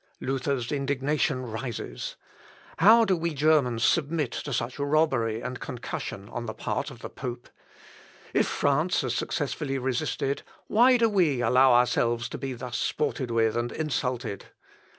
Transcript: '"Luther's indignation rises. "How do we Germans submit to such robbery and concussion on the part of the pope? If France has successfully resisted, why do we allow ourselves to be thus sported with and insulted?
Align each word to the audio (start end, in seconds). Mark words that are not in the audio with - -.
'"Luther's 0.29 0.71
indignation 0.71 1.45
rises. 1.45 2.15
"How 2.77 3.05
do 3.05 3.15
we 3.15 3.35
Germans 3.35 3.83
submit 3.83 4.31
to 4.31 4.51
such 4.51 4.79
robbery 4.79 5.41
and 5.41 5.59
concussion 5.59 6.27
on 6.29 6.47
the 6.47 6.55
part 6.55 6.89
of 6.89 7.01
the 7.03 7.09
pope? 7.11 7.47
If 8.33 8.47
France 8.47 9.01
has 9.01 9.13
successfully 9.13 9.77
resisted, 9.77 10.41
why 10.65 10.97
do 10.97 11.07
we 11.07 11.43
allow 11.43 11.73
ourselves 11.73 12.29
to 12.29 12.39
be 12.39 12.53
thus 12.53 12.77
sported 12.79 13.29
with 13.29 13.55
and 13.55 13.71
insulted? 13.71 14.45